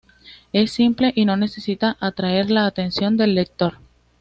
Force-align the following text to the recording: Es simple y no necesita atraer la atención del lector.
Es 0.51 0.71
simple 0.71 1.13
y 1.15 1.25
no 1.25 1.37
necesita 1.37 1.95
atraer 1.99 2.49
la 2.49 2.65
atención 2.65 3.17
del 3.17 3.35
lector. 3.35 3.75